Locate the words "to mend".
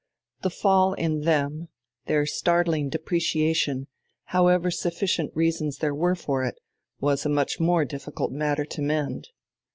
8.65-9.27